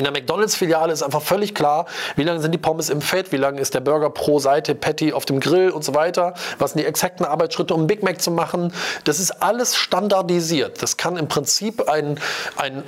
In 0.00 0.04
der 0.04 0.12
McDonalds-Filiale 0.12 0.94
ist 0.94 1.02
einfach 1.02 1.20
völlig 1.20 1.54
klar, 1.54 1.84
wie 2.16 2.22
lange 2.22 2.40
sind 2.40 2.52
die 2.52 2.58
Pommes 2.58 2.88
im 2.88 3.02
Fett, 3.02 3.32
wie 3.32 3.36
lange 3.36 3.60
ist 3.60 3.74
der 3.74 3.80
Burger 3.80 4.08
pro 4.08 4.38
Seite, 4.38 4.74
Patty 4.74 5.12
auf 5.12 5.26
dem 5.26 5.40
Grill 5.40 5.68
und 5.70 5.84
so 5.84 5.94
weiter. 5.94 6.32
Was 6.58 6.72
sind 6.72 6.80
die 6.80 6.86
exakten 6.86 7.26
Arbeitsschritte, 7.26 7.74
um 7.74 7.86
Big 7.86 8.02
Mac 8.02 8.22
zu 8.22 8.30
machen? 8.30 8.72
Das 9.04 9.20
ist 9.20 9.42
alles 9.42 9.76
standardisiert. 9.76 10.82
Das 10.82 10.96
kann 10.96 11.18
im 11.18 11.28
Prinzip 11.28 11.88
ein, 11.88 12.18
ein 12.56 12.82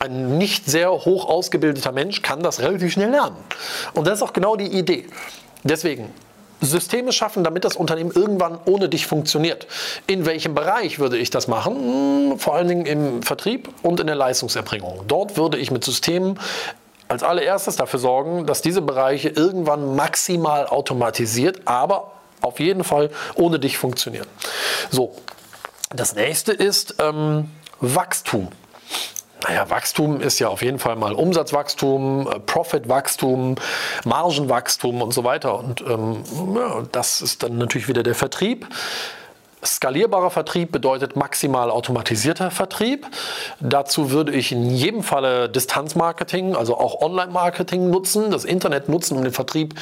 ein 0.00 0.36
nicht 0.36 0.66
sehr 0.66 0.90
hoch 0.90 1.28
ausgebildeter 1.28 1.92
Mensch 1.92 2.22
kann 2.22 2.42
das 2.42 2.58
relativ 2.58 2.92
schnell 2.92 3.10
lernen. 3.10 3.36
Und 3.94 4.08
das 4.08 4.18
ist 4.18 4.22
auch 4.22 4.32
genau 4.32 4.56
die 4.56 4.66
Idee. 4.66 5.06
Deswegen, 5.62 6.12
Systeme 6.66 7.12
schaffen, 7.12 7.44
damit 7.44 7.64
das 7.64 7.76
Unternehmen 7.76 8.12
irgendwann 8.12 8.58
ohne 8.64 8.88
dich 8.88 9.06
funktioniert. 9.06 9.66
In 10.06 10.26
welchem 10.26 10.54
Bereich 10.54 10.98
würde 10.98 11.18
ich 11.18 11.30
das 11.30 11.48
machen? 11.48 11.76
Hm, 12.32 12.38
vor 12.38 12.54
allen 12.54 12.68
Dingen 12.68 12.86
im 12.86 13.22
Vertrieb 13.22 13.68
und 13.82 14.00
in 14.00 14.06
der 14.06 14.16
Leistungserbringung. 14.16 15.02
Dort 15.08 15.36
würde 15.36 15.58
ich 15.58 15.70
mit 15.70 15.84
Systemen 15.84 16.38
als 17.08 17.22
allererstes 17.22 17.76
dafür 17.76 18.00
sorgen, 18.00 18.46
dass 18.46 18.62
diese 18.62 18.80
Bereiche 18.80 19.28
irgendwann 19.28 19.94
maximal 19.96 20.66
automatisiert, 20.66 21.60
aber 21.66 22.12
auf 22.40 22.58
jeden 22.58 22.84
Fall 22.84 23.10
ohne 23.34 23.58
dich 23.58 23.76
funktionieren. 23.76 24.26
So, 24.90 25.14
das 25.94 26.14
nächste 26.14 26.52
ist 26.52 26.96
ähm, 26.98 27.50
Wachstum. 27.80 28.48
Naja, 29.44 29.68
Wachstum 29.68 30.20
ist 30.20 30.38
ja 30.38 30.48
auf 30.48 30.62
jeden 30.62 30.78
Fall 30.78 30.96
mal 30.96 31.12
Umsatzwachstum, 31.12 32.28
äh, 32.28 32.40
Profitwachstum, 32.40 33.56
Margenwachstum 34.04 35.02
und 35.02 35.12
so 35.12 35.24
weiter. 35.24 35.58
Und 35.58 35.80
ähm, 35.82 36.22
ja, 36.54 36.82
das 36.92 37.20
ist 37.20 37.42
dann 37.42 37.58
natürlich 37.58 37.88
wieder 37.88 38.02
der 38.02 38.14
Vertrieb. 38.14 38.68
Skalierbarer 39.64 40.30
Vertrieb 40.30 40.72
bedeutet 40.72 41.14
maximal 41.14 41.70
automatisierter 41.70 42.50
Vertrieb. 42.50 43.06
Dazu 43.60 44.10
würde 44.10 44.32
ich 44.32 44.50
in 44.50 44.70
jedem 44.70 45.04
Falle 45.04 45.48
Distanzmarketing, 45.48 46.56
also 46.56 46.76
auch 46.76 47.00
Online-Marketing 47.00 47.88
nutzen, 47.88 48.32
das 48.32 48.44
Internet 48.44 48.88
nutzen, 48.88 49.16
um 49.16 49.22
den 49.22 49.32
Vertrieb 49.32 49.74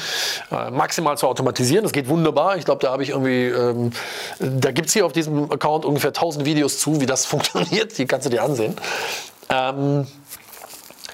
äh, 0.51 0.69
maximal 0.69 1.17
zu 1.17 1.27
automatisieren. 1.27 1.83
Das 1.83 1.93
geht 1.93 2.09
wunderbar. 2.09 2.57
Ich 2.57 2.65
glaube, 2.65 2.81
da 2.81 2.91
habe 2.91 3.01
ich 3.01 3.09
irgendwie, 3.09 3.45
ähm, 3.45 3.91
da 4.39 4.71
gibt 4.71 4.89
es 4.89 4.93
hier 4.93 5.05
auf 5.05 5.13
diesem 5.13 5.51
Account 5.51 5.83
ungefähr 5.85 6.09
1000 6.09 6.45
Videos 6.45 6.77
zu, 6.77 7.01
wie 7.01 7.07
das 7.07 7.25
funktioniert. 7.31 7.97
Die 7.97 8.05
kannst 8.05 8.27
du 8.27 8.29
dir 8.29 8.43
ansehen. 8.43 8.75
Ähm, 9.49 10.07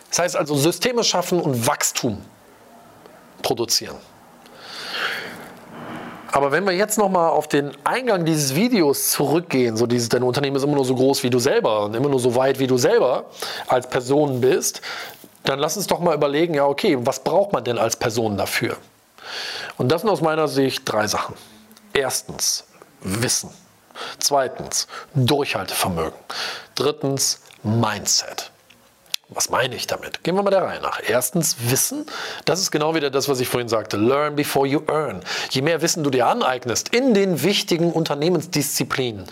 das 0.09 0.19
heißt 0.19 0.35
also 0.35 0.55
Systeme 0.55 1.03
schaffen 1.03 1.39
und 1.39 1.67
Wachstum 1.67 2.21
produzieren. 3.41 3.95
Aber 6.31 6.51
wenn 6.51 6.65
wir 6.65 6.73
jetzt 6.73 6.97
nochmal 6.97 7.29
auf 7.29 7.47
den 7.47 7.71
Eingang 7.83 8.25
dieses 8.25 8.53
Videos 8.53 9.11
zurückgehen, 9.11 9.77
so 9.77 9.87
dieses, 9.87 10.09
dein 10.09 10.23
Unternehmen 10.23 10.55
ist 10.55 10.63
immer 10.63 10.75
nur 10.75 10.85
so 10.85 10.95
groß 10.95 11.23
wie 11.23 11.29
du 11.29 11.39
selber 11.39 11.85
und 11.85 11.95
immer 11.95 12.09
nur 12.09 12.19
so 12.19 12.35
weit 12.35 12.59
wie 12.59 12.67
du 12.67 12.77
selber 12.77 13.25
als 13.67 13.89
Person 13.89 14.41
bist, 14.41 14.81
dann 15.45 15.59
lass 15.59 15.77
uns 15.77 15.87
doch 15.87 15.99
mal 15.99 16.13
überlegen, 16.13 16.53
ja 16.53 16.65
okay, 16.65 16.97
was 16.99 17.23
braucht 17.23 17.53
man 17.53 17.63
denn 17.63 17.77
als 17.77 17.95
Person 17.95 18.37
dafür? 18.37 18.77
Und 19.77 19.91
das 19.91 20.01
sind 20.01 20.09
aus 20.09 20.21
meiner 20.21 20.47
Sicht 20.47 20.81
drei 20.85 21.07
Sachen. 21.07 21.35
Erstens 21.93 22.65
Wissen. 23.01 23.49
Zweitens 24.19 24.87
Durchhaltevermögen. 25.15 26.19
Drittens 26.75 27.41
Mindset. 27.67 28.49
Was 29.29 29.49
meine 29.49 29.75
ich 29.75 29.87
damit? 29.87 30.23
Gehen 30.23 30.35
wir 30.35 30.43
mal 30.43 30.51
der 30.51 30.61
Reihe 30.61 30.79
nach. 30.79 31.01
Erstens 31.05 31.57
Wissen. 31.69 32.05
Das 32.45 32.61
ist 32.61 32.71
genau 32.71 32.95
wieder 32.95 33.09
das, 33.09 33.27
was 33.27 33.41
ich 33.41 33.49
vorhin 33.49 33.67
sagte. 33.67 33.97
Learn 33.97 34.37
before 34.37 34.65
you 34.65 34.79
earn. 34.87 35.19
Je 35.49 35.61
mehr 35.61 35.81
Wissen 35.81 36.01
du 36.01 36.09
dir 36.09 36.27
aneignest 36.27 36.95
in 36.95 37.13
den 37.13 37.43
wichtigen 37.43 37.91
Unternehmensdisziplinen 37.91 39.25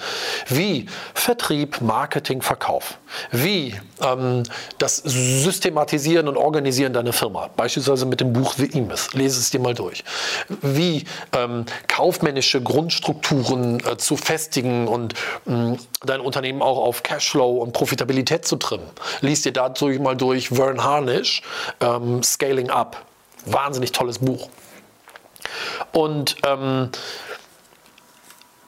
wie 0.48 0.88
Vertrieb, 1.14 1.80
Marketing, 1.80 2.42
Verkauf, 2.42 2.98
wie 3.32 3.76
ähm, 4.02 4.44
das 4.80 4.98
Systematisieren 4.98 6.28
und 6.28 6.36
Organisieren 6.36 6.92
deiner 6.92 7.14
Firma, 7.14 7.50
beispielsweise 7.56 8.06
mit 8.06 8.20
dem 8.20 8.34
Buch 8.34 8.56
The 8.58 8.66
E-Myth. 8.66 9.14
Lese 9.14 9.40
es 9.40 9.52
dir 9.52 9.62
mal 9.62 9.76
durch. 9.76 10.04
Wie 10.62 11.06
ähm, 11.32 11.66
kaufmännische 11.88 12.62
Grundstrukturen 12.62 13.80
äh, 13.80 13.96
zu 13.96 14.18
festigen 14.18 14.90
und 14.90 15.14
ähm, 15.48 15.78
dein 16.06 16.20
Unternehmen 16.20 16.62
auch 16.62 16.80
auf 16.80 17.02
Cashflow 17.02 17.60
und 17.60 17.72
Profitabilität 17.72 18.46
zu 18.46 18.58
trimmen. 18.58 18.88
Lies 19.22 19.44
dir 19.44 19.54
dazu 19.54 19.85
durch, 19.86 20.00
mal 20.00 20.16
durch 20.16 20.50
Vern 20.50 20.84
Harnish, 20.84 21.42
ähm, 21.80 22.24
Scaling 22.24 22.70
Up. 22.70 23.06
Wahnsinnig 23.46 23.92
tolles 23.92 24.20
Buch. 24.20 24.50
Und 25.92 26.36
ähm, 26.46 26.90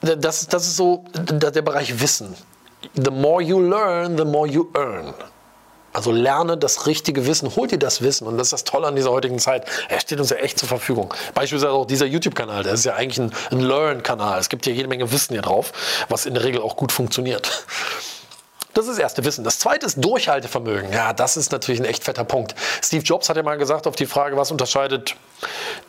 das, 0.00 0.46
das 0.46 0.66
ist 0.66 0.76
so 0.76 1.04
der 1.12 1.62
Bereich 1.62 2.00
Wissen. 2.00 2.36
The 2.94 3.10
more 3.10 3.42
you 3.42 3.60
learn, 3.60 4.16
the 4.16 4.24
more 4.24 4.46
you 4.46 4.68
earn. 4.74 5.14
Also 5.92 6.12
lerne 6.12 6.56
das 6.56 6.86
richtige 6.86 7.26
Wissen, 7.26 7.56
hol 7.56 7.66
dir 7.66 7.78
das 7.78 8.02
Wissen 8.02 8.28
und 8.28 8.36
das 8.36 8.48
ist 8.48 8.52
das 8.52 8.64
Tolle 8.64 8.86
an 8.86 8.94
dieser 8.94 9.10
heutigen 9.10 9.38
Zeit. 9.38 9.66
Er 9.88 9.98
steht 9.98 10.20
uns 10.20 10.30
ja 10.30 10.36
echt 10.36 10.58
zur 10.58 10.68
Verfügung. 10.68 11.12
Beispielsweise 11.34 11.72
auch 11.72 11.86
dieser 11.86 12.06
YouTube-Kanal, 12.06 12.62
der 12.62 12.74
ist 12.74 12.84
ja 12.84 12.94
eigentlich 12.94 13.18
ein, 13.18 13.32
ein 13.50 13.60
Learn-Kanal. 13.60 14.38
Es 14.38 14.48
gibt 14.48 14.66
hier 14.66 14.74
jede 14.74 14.86
Menge 14.86 15.10
Wissen 15.10 15.32
hier 15.32 15.42
drauf, 15.42 15.72
was 16.08 16.26
in 16.26 16.34
der 16.34 16.44
Regel 16.44 16.60
auch 16.60 16.76
gut 16.76 16.92
funktioniert. 16.92 17.66
Das 18.78 18.86
ist 18.86 18.92
das 18.92 19.02
erste 19.02 19.24
Wissen. 19.24 19.42
Das 19.42 19.58
zweite 19.58 19.86
ist 19.86 19.96
Durchhaltevermögen. 20.04 20.92
Ja, 20.92 21.12
das 21.12 21.36
ist 21.36 21.50
natürlich 21.50 21.80
ein 21.80 21.84
echt 21.84 22.04
fetter 22.04 22.22
Punkt. 22.22 22.54
Steve 22.80 23.02
Jobs 23.02 23.28
hat 23.28 23.36
ja 23.36 23.42
mal 23.42 23.58
gesagt 23.58 23.88
auf 23.88 23.96
die 23.96 24.06
Frage, 24.06 24.36
was 24.36 24.52
unterscheidet 24.52 25.16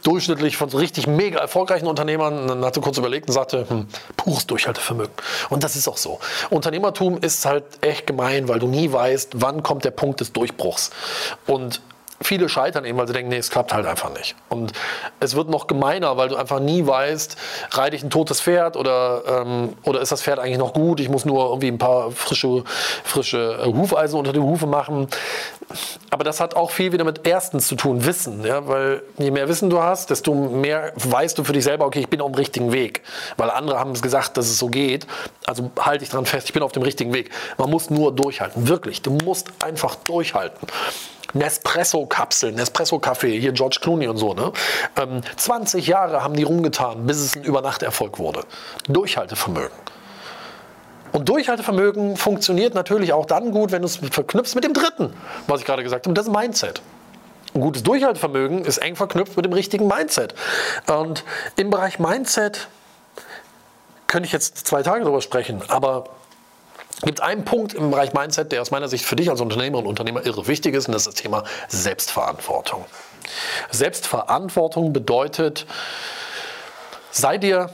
durchschnittlich 0.01 0.57
von 0.57 0.71
so 0.71 0.79
richtig 0.79 1.05
mega 1.05 1.37
erfolgreichen 1.37 1.85
Unternehmern. 1.85 2.47
Dann 2.47 2.65
hat 2.65 2.75
er 2.75 2.81
kurz 2.81 2.97
überlegt 2.97 3.27
und 3.27 3.35
sagte, 3.35 3.69
hm, 3.69 3.85
pures 4.17 4.47
Durchhaltevermögen. 4.47 5.13
Und 5.51 5.63
das 5.63 5.75
ist 5.75 5.87
auch 5.87 5.97
so. 5.97 6.19
Unternehmertum 6.49 7.19
ist 7.19 7.45
halt 7.45 7.63
echt 7.81 8.07
gemein, 8.07 8.47
weil 8.47 8.57
du 8.57 8.65
nie 8.65 8.91
weißt, 8.91 9.33
wann 9.35 9.61
kommt 9.61 9.85
der 9.85 9.91
Punkt 9.91 10.19
des 10.21 10.33
Durchbruchs. 10.33 10.89
Und 11.45 11.83
viele 12.21 12.49
scheitern 12.49 12.85
eben, 12.85 12.97
weil 12.97 13.07
sie 13.07 13.13
denken, 13.13 13.29
nee, 13.29 13.37
es 13.37 13.49
klappt 13.49 13.73
halt 13.73 13.85
einfach 13.85 14.11
nicht. 14.13 14.35
Und 14.49 14.73
es 15.19 15.35
wird 15.35 15.49
noch 15.49 15.67
gemeiner, 15.67 16.17
weil 16.17 16.29
du 16.29 16.35
einfach 16.35 16.59
nie 16.59 16.85
weißt, 16.85 17.37
reite 17.71 17.95
ich 17.95 18.03
ein 18.03 18.09
totes 18.09 18.41
Pferd 18.41 18.75
oder, 18.75 19.23
ähm, 19.27 19.73
oder 19.83 20.01
ist 20.01 20.11
das 20.11 20.23
Pferd 20.23 20.39
eigentlich 20.39 20.57
noch 20.57 20.73
gut? 20.73 20.99
Ich 20.99 21.09
muss 21.09 21.25
nur 21.25 21.49
irgendwie 21.49 21.69
ein 21.69 21.77
paar 21.77 22.11
frische, 22.11 22.63
frische 23.03 23.65
Hufeisen 23.65 24.19
unter 24.19 24.33
die 24.33 24.39
Hufe 24.39 24.67
machen. 24.67 25.07
Aber 26.09 26.23
das 26.23 26.39
hat 26.39 26.55
auch 26.55 26.71
viel 26.71 26.91
wieder 26.91 27.03
mit 27.03 27.27
erstens 27.27 27.67
zu 27.67 27.75
tun, 27.75 28.05
Wissen. 28.05 28.43
Ja? 28.45 28.67
Weil 28.67 29.03
je 29.17 29.31
mehr 29.31 29.47
Wissen 29.47 29.69
du 29.69 29.81
hast, 29.81 30.09
desto 30.09 30.33
mehr 30.33 30.93
weißt 30.95 31.37
du 31.37 31.43
für 31.43 31.53
dich 31.53 31.63
selber, 31.63 31.85
okay, 31.85 31.99
ich 31.99 32.09
bin 32.09 32.21
auf 32.21 32.31
dem 32.31 32.35
richtigen 32.35 32.71
Weg. 32.71 33.03
Weil 33.37 33.49
andere 33.51 33.79
haben 33.79 33.91
es 33.91 34.01
gesagt, 34.01 34.37
dass 34.37 34.47
es 34.47 34.57
so 34.57 34.67
geht. 34.67 35.05
Also 35.45 35.71
halte 35.79 36.03
ich 36.03 36.09
dran 36.09 36.25
fest, 36.25 36.47
ich 36.47 36.53
bin 36.53 36.63
auf 36.63 36.71
dem 36.71 36.83
richtigen 36.83 37.13
Weg. 37.13 37.29
Man 37.57 37.69
muss 37.69 37.89
nur 37.89 38.13
durchhalten. 38.13 38.67
Wirklich, 38.67 39.01
du 39.01 39.11
musst 39.11 39.51
einfach 39.63 39.95
durchhalten. 39.95 40.67
Nespresso-Kapseln, 41.33 42.55
Nespresso-Kaffee, 42.55 43.39
hier 43.39 43.51
George 43.51 43.79
Clooney 43.81 44.07
und 44.07 44.17
so. 44.17 44.33
Ne? 44.33 44.51
Ähm, 44.97 45.21
20 45.37 45.87
Jahre 45.87 46.23
haben 46.23 46.35
die 46.35 46.43
rumgetan, 46.43 47.05
bis 47.05 47.17
es 47.17 47.35
ein 47.35 47.43
Übernachterfolg 47.43 48.19
wurde. 48.19 48.43
Durchhaltevermögen. 48.87 49.77
Und 51.11 51.27
Durchhaltevermögen 51.27 52.17
funktioniert 52.17 52.75
natürlich 52.75 53.13
auch 53.13 53.25
dann 53.25 53.51
gut, 53.51 53.71
wenn 53.71 53.81
du 53.81 53.87
es 53.87 53.97
verknüpfst 53.97 54.55
mit 54.55 54.63
dem 54.63 54.73
dritten, 54.73 55.13
was 55.47 55.61
ich 55.61 55.65
gerade 55.65 55.83
gesagt 55.83 56.05
habe, 56.05 56.13
das 56.13 56.27
Mindset. 56.27 56.81
Ein 57.55 57.61
gutes 57.61 57.81
Durchhaltevermögen 57.81 58.63
ist 58.63 58.77
eng 58.77 58.95
verknüpft 58.95 59.35
mit 59.35 59.45
dem 59.45 59.53
richtigen 59.53 59.87
Mindset. 59.87 60.35
Und 60.87 61.23
im 61.55 61.71
Bereich 61.71 61.97
Mindset 61.97 62.67
könnte 64.05 64.27
ich 64.27 64.31
jetzt 64.33 64.67
zwei 64.67 64.83
Tage 64.83 65.01
darüber 65.01 65.21
sprechen, 65.21 65.63
aber 65.67 66.05
gibt 67.03 67.19
es 67.19 67.25
einen 67.25 67.45
Punkt 67.45 67.73
im 67.73 67.91
Bereich 67.91 68.13
Mindset, 68.13 68.51
der 68.51 68.61
aus 68.61 68.71
meiner 68.71 68.87
Sicht 68.87 69.05
für 69.05 69.15
dich 69.15 69.29
als 69.29 69.41
Unternehmer 69.41 69.79
und 69.79 69.85
Unternehmer 69.87 70.25
irre 70.25 70.47
wichtig 70.47 70.75
ist, 70.75 70.87
und 70.87 70.93
das 70.93 71.03
ist 71.03 71.15
das 71.15 71.21
Thema 71.21 71.43
Selbstverantwortung. 71.67 72.85
Selbstverantwortung 73.71 74.91
bedeutet, 74.91 75.65
sei 77.11 77.37
dir 77.37 77.69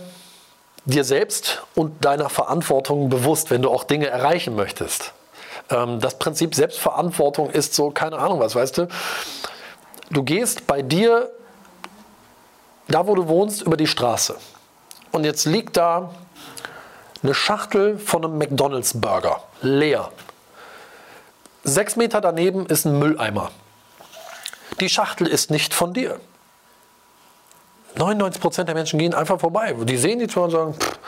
dir 0.86 1.03
selbst 1.03 1.63
und 1.74 2.05
deiner 2.05 2.29
Verantwortung 2.29 3.10
bewusst, 3.10 3.50
wenn 3.50 3.62
du 3.62 3.69
auch 3.69 3.84
Dinge 3.84 4.07
erreichen 4.07 4.55
möchtest. 4.55 5.13
Ähm, 5.69 6.00
das 6.00 6.17
Prinzip 6.19 6.55
Selbstverantwortung 6.55 7.50
ist 7.50 7.74
so, 7.74 7.89
keine 7.89 8.17
Ahnung 8.17 8.39
was, 8.39 8.55
weißt 8.55 8.77
du, 8.77 8.88
du 10.12 10.24
gehst 10.24 10.67
bei 10.67 10.81
dir, 10.81 11.31
da 12.88 13.07
wo 13.07 13.15
du 13.15 13.27
wohnst, 13.27 13.63
über 13.63 13.77
die 13.77 13.88
Straße. 13.88 14.36
Und 15.12 15.24
jetzt 15.24 15.45
liegt 15.45 15.75
da 15.77 16.12
eine 17.24 17.34
Schachtel 17.34 17.98
von 17.98 18.24
einem 18.24 18.38
McDonald's 18.38 19.00
Burger, 19.00 19.43
leer. 19.62 20.12
Sechs 21.63 21.95
Meter 21.95 22.22
daneben 22.22 22.65
ist 22.67 22.86
ein 22.86 23.00
Mülleimer. 23.00 23.51
Die 24.79 24.89
Schachtel 24.89 25.27
ist 25.27 25.51
nicht 25.51 25.74
von 25.74 25.93
dir. 25.93 26.19
99% 27.98 28.63
der 28.63 28.75
Menschen 28.75 29.00
gehen 29.00 29.13
einfach 29.13 29.39
vorbei. 29.39 29.74
Die 29.84 29.98
sehen 29.98 30.19
die 30.19 30.27
zwar 30.27 30.43
und 30.43 30.51
sagen, 30.51 30.74
pff, 30.74 31.00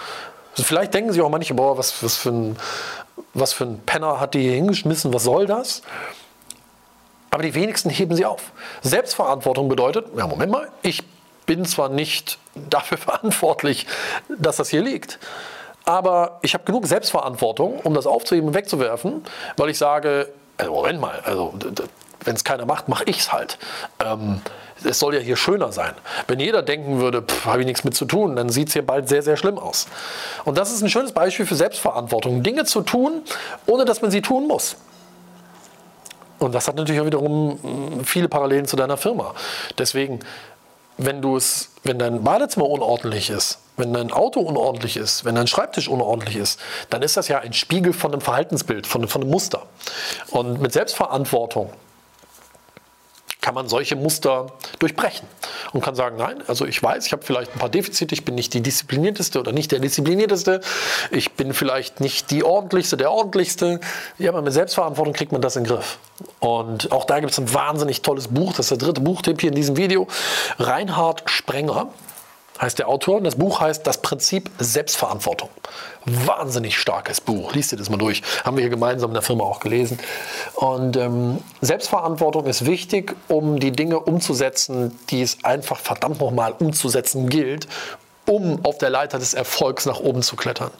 vielleicht 0.66 0.94
denken 0.94 1.12
sie 1.12 1.22
auch 1.22 1.30
manche, 1.30 1.54
boah, 1.54 1.78
was, 1.78 2.02
was, 2.04 2.16
für 2.16 2.30
ein, 2.30 2.58
was 3.34 3.54
für 3.54 3.66
ein 3.66 3.80
Penner 3.86 4.20
hat 4.20 4.34
die 4.34 4.42
hier 4.42 4.54
hingeschmissen, 4.54 5.14
was 5.14 5.24
soll 5.24 5.46
das? 5.46 5.84
Aber 7.30 7.44
die 7.44 7.54
wenigsten 7.54 7.90
heben 7.90 8.16
sie 8.16 8.26
auf. 8.26 8.52
Selbstverantwortung 8.82 9.70
bedeutet, 9.70 10.08
ja, 10.18 10.28
Moment 10.28 10.52
mal, 10.52 10.70
ich 10.82 11.04
bin 11.46 11.66
zwar 11.66 11.90
nicht 11.90 12.40
dafür 12.56 12.98
verantwortlich, 12.98 13.86
dass 14.38 14.58
das 14.58 14.70
hier 14.70 14.82
liegt, 14.82 15.20
aber 15.88 16.40
ich 16.42 16.54
habe 16.54 16.66
genug 16.66 16.86
Selbstverantwortung, 16.86 17.80
um 17.80 17.94
das 17.94 18.06
aufzuheben 18.06 18.50
und 18.50 18.54
wegzuwerfen, 18.54 19.24
weil 19.56 19.70
ich 19.70 19.78
sage, 19.78 20.28
also 20.58 20.74
Moment 20.74 21.00
mal, 21.00 21.22
also 21.24 21.54
wenn 22.26 22.36
es 22.36 22.44
keiner 22.44 22.66
macht, 22.66 22.90
mache 22.90 23.06
ich 23.06 23.20
es 23.20 23.32
halt. 23.32 23.58
Ähm, 24.04 24.42
es 24.84 25.00
soll 25.00 25.16
ja 25.16 25.22
hier 25.22 25.38
schöner 25.38 25.72
sein. 25.72 25.94
Wenn 26.28 26.42
jeder 26.42 26.62
denken 26.62 27.00
würde, 27.00 27.24
habe 27.46 27.62
ich 27.62 27.66
nichts 27.66 27.86
mit 27.86 27.96
zu 27.96 28.04
tun, 28.04 28.36
dann 28.36 28.50
sieht 28.50 28.68
es 28.68 28.74
hier 28.74 28.86
bald 28.86 29.08
sehr, 29.08 29.24
sehr 29.24 29.38
schlimm 29.38 29.58
aus. 29.58 29.88
Und 30.44 30.58
das 30.58 30.74
ist 30.74 30.82
ein 30.82 30.90
schönes 30.90 31.14
Beispiel 31.14 31.46
für 31.46 31.56
Selbstverantwortung. 31.56 32.44
Dinge 32.44 32.66
zu 32.66 32.82
tun, 32.82 33.22
ohne 33.66 33.86
dass 33.86 34.02
man 34.02 34.12
sie 34.12 34.22
tun 34.22 34.46
muss. 34.46 34.76
Und 36.38 36.54
das 36.54 36.68
hat 36.68 36.76
natürlich 36.76 37.02
auch 37.02 37.06
wiederum 37.06 37.60
hm, 37.62 38.04
viele 38.04 38.28
Parallelen 38.28 38.66
zu 38.66 38.76
deiner 38.76 38.98
Firma. 38.98 39.34
Deswegen, 39.78 40.20
wenn 40.98 41.22
du 41.22 41.38
es, 41.38 41.70
wenn 41.84 42.00
dein 42.00 42.24
Badezimmer 42.24 42.68
unordentlich 42.68 43.30
ist, 43.30 43.60
wenn 43.78 43.94
dein 43.94 44.12
Auto 44.12 44.40
unordentlich 44.40 44.98
ist, 44.98 45.24
wenn 45.24 45.36
dein 45.36 45.48
Schreibtisch 45.48 45.88
unordentlich 45.88 46.36
ist, 46.36 46.60
dann 46.90 47.04
ist 47.04 47.16
das 47.16 47.28
ja 47.28 47.40
ein 47.40 47.54
Spiegel 47.54 47.94
von 47.94 48.12
einem 48.12 48.22
Verhaltensbild, 48.22 48.88
von, 48.88 49.08
von 49.08 49.22
einem 49.22 49.32
Muster. 49.32 49.64
Und 50.32 50.60
mit 50.60 50.74
Selbstverantwortung 50.74 51.72
kann 53.48 53.56
man 53.56 53.70
solche 53.70 53.96
Muster 53.96 54.48
durchbrechen 54.80 55.26
und 55.72 55.82
kann 55.82 55.96
sagen, 55.96 56.18
nein, 56.18 56.44
also 56.48 56.66
ich 56.66 56.84
weiß, 56.84 57.06
ich 57.06 57.14
habe 57.14 57.24
vielleicht 57.24 57.54
ein 57.54 57.60
paar 57.60 57.70
Defizite, 57.70 58.14
ich 58.14 58.26
bin 58.26 58.36
nicht 58.36 58.54
die 58.54 58.60
disziplinierteste 58.60 59.40
oder 59.40 59.54
nicht 59.54 59.72
der 59.72 59.80
disziplinierteste, 59.80 60.60
ich 61.12 61.32
bin 61.32 61.54
vielleicht 61.54 62.02
nicht 62.02 62.30
die 62.30 62.44
ordentlichste, 62.44 62.98
der 62.98 63.10
ordentlichste. 63.10 63.80
Ja, 64.20 64.32
aber 64.32 64.42
mit 64.42 64.52
Selbstverantwortung 64.52 65.14
kriegt 65.14 65.32
man 65.32 65.40
das 65.40 65.56
in 65.56 65.64
den 65.64 65.74
Griff. 65.74 65.98
Und 66.42 66.92
auch 66.92 67.06
da 67.06 67.22
gibt 67.22 67.32
es 67.32 67.38
ein 67.38 67.54
wahnsinnig 67.54 68.02
tolles 68.02 68.28
Buch, 68.28 68.52
das 68.52 68.70
ist 68.70 68.82
der 68.82 68.86
dritte 68.86 69.00
Buchtipp 69.00 69.40
hier 69.40 69.52
in 69.52 69.56
diesem 69.56 69.78
Video. 69.78 70.08
Reinhard 70.60 71.24
Sprenger 71.30 71.88
heißt 72.62 72.80
der 72.80 72.88
Autor. 72.88 73.18
Und 73.18 73.24
das 73.24 73.36
Buch 73.36 73.60
heißt 73.60 73.86
Das 73.86 74.02
Prinzip 74.02 74.50
Selbstverantwortung. 74.60 75.50
Wahnsinnig 76.06 76.78
starkes 76.78 77.22
Buch. 77.22 77.54
Lies 77.54 77.70
dir 77.70 77.78
das 77.78 77.90
mal 77.90 77.98
durch. 77.98 78.22
Haben 78.44 78.58
wir 78.58 78.62
hier 78.62 78.70
gemeinsam 78.70 79.10
in 79.10 79.16
der 79.16 79.24
Firma 79.24 79.44
auch 79.44 79.60
gelesen. 79.60 80.00
Und 80.56 80.98
ähm, 80.98 81.40
Selbstverantwortung 81.62 82.46
ist 82.46 82.66
wichtig, 82.66 83.16
um 83.28 83.60
die 83.60 83.72
Dinge 83.72 84.00
umzusetzen, 84.00 84.98
die 85.10 85.22
es 85.22 85.44
einfach 85.44 85.80
verdammt 85.80 86.20
nochmal 86.20 86.54
umzusetzen 86.58 87.30
gilt, 87.30 87.68
um 88.26 88.64
auf 88.64 88.78
der 88.78 88.90
Leiter 88.90 89.20
des 89.20 89.34
Erfolgs 89.34 89.86
nach 89.86 90.00
oben 90.00 90.22
zu 90.22 90.36
klettern. 90.36 90.72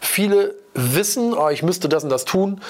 Viele 0.00 0.54
wissen, 0.74 1.34
oh, 1.34 1.48
ich 1.48 1.62
müsste 1.62 1.88
das 1.88 2.04
und 2.04 2.10
das 2.10 2.24
tun, 2.24 2.60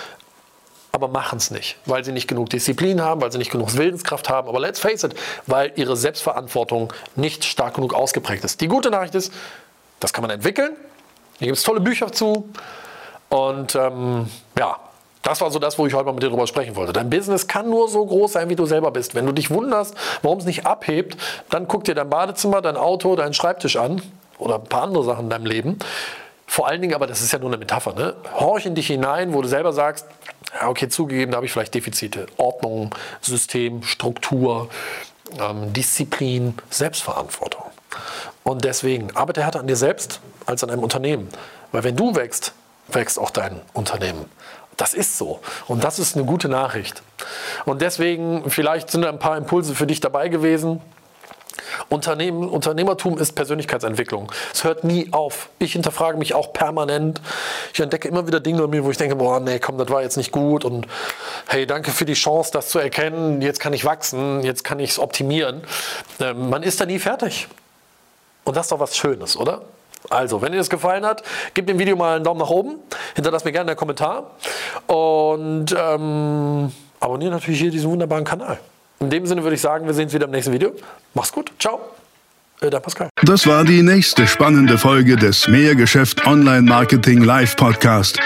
aber 0.95 1.09
machen 1.09 1.39
es 1.39 1.51
nicht, 1.51 1.77
weil 1.87 2.05
sie 2.05 2.13
nicht 2.13 2.29
genug 2.29 2.51
Disziplin 2.51 3.03
haben, 3.03 3.21
weil 3.21 3.33
sie 3.33 3.39
nicht 3.39 3.51
genug 3.51 3.77
Willenskraft 3.77 4.29
haben. 4.29 4.49
Aber 4.49 4.61
let's 4.61 4.79
face 4.79 5.03
it, 5.03 5.15
weil 5.47 5.73
ihre 5.75 5.97
Selbstverantwortung 5.97 6.93
nicht 7.17 7.45
stark 7.45 7.75
genug 7.75 7.95
ausgeprägt 7.95 8.45
ist. 8.45 8.61
Die 8.61 8.69
gute 8.69 8.91
Nachricht 8.91 9.17
ist, 9.17 9.33
das 9.99 10.13
kann 10.13 10.23
man 10.23 10.31
entwickeln. 10.31 10.77
Hier 11.39 11.49
gibt 11.49 11.59
es 11.59 11.65
tolle 11.65 11.81
Bücher 11.81 12.13
zu. 12.13 12.49
Und 13.29 13.75
ähm, 13.75 14.29
ja, 14.57 14.79
das 15.23 15.41
war 15.41 15.51
so 15.51 15.59
das, 15.59 15.79
wo 15.79 15.87
ich 15.87 15.95
heute 15.95 16.05
mal 16.05 16.13
mit 16.13 16.23
dir 16.23 16.29
drüber 16.29 16.47
sprechen 16.47 16.77
wollte. 16.77 16.93
Dein 16.93 17.11
Business 17.11 17.49
kann 17.49 17.69
nur 17.69 17.89
so 17.89 18.07
groß 18.07 18.33
sein, 18.33 18.49
wie 18.49 18.57
du 18.57 18.65
selber 18.65 18.93
bist. 18.93 19.17
Wenn 19.17 19.27
du 19.27 19.33
dich 19.33 19.51
wunderst, 19.51 19.97
warum 20.23 20.39
es 20.39 20.45
nicht 20.45 20.65
abhebt, 20.65 21.17
dann 21.51 21.67
guck 21.67 21.83
dir 21.83 21.97
dein 21.97 22.09
Badezimmer, 22.09 22.63
dein 22.63 22.77
Auto, 22.77 23.17
deinen 23.17 23.35
Schreibtisch 23.35 23.77
an 23.77 24.01
oder 24.39 24.57
ein 24.57 24.65
paar 24.65 24.83
andere 24.83 25.03
Sachen 25.03 25.25
in 25.25 25.31
deinem 25.31 25.47
Leben. 25.47 25.79
Vor 26.55 26.69
allen 26.69 26.81
Dingen, 26.81 26.95
aber 26.95 27.09
das 27.09 27.21
ist 27.21 27.33
ja 27.33 27.41
nur 27.41 27.49
eine 27.49 27.57
Metapher, 27.57 27.95
ne? 27.95 28.15
horch 28.39 28.65
in 28.65 28.77
dich 28.77 28.87
hinein, 28.87 29.35
wo 29.35 29.43
du 29.43 29.49
selber 29.49 29.73
sagst, 29.73 30.07
ja, 30.55 30.69
okay, 30.69 30.89
zugegeben, 30.89 31.33
da 31.33 31.39
habe 31.39 31.47
ich 31.47 31.53
vielleicht 31.53 31.75
Defizite. 31.75 32.27
Ordnung, 32.37 32.95
System, 33.21 33.83
Struktur, 33.83 34.69
ähm, 35.41 35.73
Disziplin, 35.73 36.55
Selbstverantwortung. 36.71 37.65
Und 38.45 38.65
deswegen 38.65 39.17
arbeite 39.17 39.43
härter 39.43 39.59
an 39.59 39.67
dir 39.67 39.75
selbst 39.75 40.21
als 40.47 40.63
an 40.63 40.71
einem 40.71 40.85
Unternehmen. 40.85 41.29
Weil 41.73 41.83
wenn 41.83 41.97
du 41.97 42.15
wächst, 42.15 42.53
wächst 42.87 43.19
auch 43.19 43.31
dein 43.31 43.61
Unternehmen. 43.73 44.27
Das 44.77 44.95
ist 44.95 45.19
so. 45.19 45.41
Und 45.67 45.83
das 45.83 45.99
ist 45.99 46.15
eine 46.15 46.25
gute 46.25 46.49
Nachricht. 46.49 47.03
Und 47.65 47.83
deswegen, 47.83 48.49
vielleicht 48.49 48.93
sind 48.93 49.03
da 49.03 49.09
ein 49.09 49.19
paar 49.19 49.37
Impulse 49.37 49.75
für 49.75 49.89
dich 49.89 49.99
dabei 49.99 50.29
gewesen. 50.29 50.81
Unternehmen, 51.95 52.49
Unternehmertum 52.49 53.19
ist 53.19 53.33
Persönlichkeitsentwicklung. 53.33 54.31
Es 54.53 54.65
hört 54.65 54.85
nie 54.85 55.09
auf. 55.13 55.49
Ich 55.59 55.73
hinterfrage 55.73 56.19
mich 56.19 56.35
auch 56.35 56.53
permanent. 56.53 57.21
Ich 57.73 57.81
entdecke 57.81 58.09
immer 58.09 58.27
wieder 58.27 58.41
Dinge 58.41 58.63
bei 58.63 58.69
mir, 58.69 58.85
wo 58.85 58.91
ich 58.91 58.97
denke, 58.97 59.17
boah, 59.17 59.41
nee, 59.41 59.59
komm, 59.59 59.79
das 59.79 59.89
war 59.89 60.03
jetzt 60.03 60.17
nicht 60.17 60.33
gut. 60.33 60.65
Und 60.65 60.87
hey, 61.47 61.67
danke 61.67 61.93
für 61.93 62.05
die 62.05 62.15
Chance, 62.15 62.51
das 62.53 62.69
zu 62.69 62.79
erkennen. 62.79 63.41
Jetzt 63.41 63.61
kann 63.61 63.73
ich 63.73 63.85
wachsen, 63.85 64.43
jetzt 64.43 64.65
kann 64.65 64.81
ich 64.81 64.91
es 64.91 64.99
optimieren. 64.99 65.63
Ähm, 66.21 66.51
man 66.51 66.63
ist 66.63 66.81
da 66.81 66.87
nie 66.87 66.99
fertig. 66.99 67.49
Und 68.45 68.57
das 68.57 68.67
ist 68.67 68.73
doch 68.73 68.81
was 68.81 68.97
Schönes, 68.97 69.37
oder? 69.37 69.63
Also, 70.11 70.43
wenn 70.43 70.53
dir 70.53 70.59
das 70.59 70.69
gefallen 70.69 71.07
hat, 71.07 71.23
gib 71.55 71.67
dem 71.67 71.79
Video 71.79 71.97
mal 71.97 72.17
einen 72.17 72.25
Daumen 72.25 72.41
nach 72.41 72.51
oben, 72.51 72.77
hinterlass 73.15 73.45
mir 73.45 73.53
gerne 73.53 73.71
einen 73.71 73.79
Kommentar 73.79 74.33
und 74.87 75.75
ähm, 75.79 76.71
abonniere 77.01 77.31
natürlich 77.31 77.61
hier 77.61 77.71
diesen 77.71 77.91
wunderbaren 77.91 78.25
Kanal. 78.25 78.59
In 79.05 79.11
dem 79.11 79.27
Sinne 79.27 79.43
würde 79.43 79.55
ich 79.55 79.61
sagen, 79.61 79.85
wir 79.85 79.93
sehen 79.93 80.05
uns 80.05 80.15
wieder 80.15 80.25
im 80.25 80.31
nächsten 80.31 80.53
Video. 80.53 80.73
Mach's 81.13 81.31
gut. 81.31 81.53
Ciao. 81.59 81.79
Der 82.63 82.81
Pascal. 82.81 83.11
Das 83.23 83.47
war 83.47 83.63
die 83.63 83.83
nächste 83.83 84.27
spannende 84.27 84.79
Folge 84.79 85.17
des 85.17 85.47
Mehrgeschäft 85.47 86.27
Online 86.27 86.63
Marketing 86.63 87.23
Live 87.23 87.57
Podcast. 87.57 88.19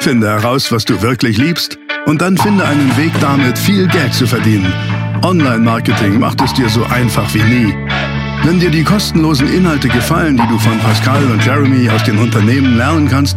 Finde 0.00 0.26
heraus, 0.28 0.72
was 0.72 0.84
du 0.84 1.00
wirklich 1.00 1.38
liebst 1.38 1.78
und 2.06 2.20
dann 2.20 2.36
finde 2.36 2.64
einen 2.64 2.96
Weg 2.96 3.12
damit, 3.20 3.56
viel 3.56 3.86
Geld 3.86 4.12
zu 4.12 4.26
verdienen. 4.26 4.72
Online 5.22 5.58
Marketing 5.58 6.18
macht 6.18 6.42
es 6.42 6.52
dir 6.54 6.68
so 6.68 6.82
einfach 6.86 7.32
wie 7.32 7.42
nie. 7.44 7.74
Wenn 8.42 8.58
dir 8.58 8.70
die 8.70 8.82
kostenlosen 8.82 9.52
Inhalte 9.54 9.88
gefallen, 9.88 10.36
die 10.36 10.48
du 10.48 10.58
von 10.58 10.78
Pascal 10.80 11.24
und 11.26 11.44
Jeremy 11.44 11.88
aus 11.90 12.02
den 12.02 12.18
Unternehmen 12.18 12.76
lernen 12.76 13.08
kannst, 13.08 13.36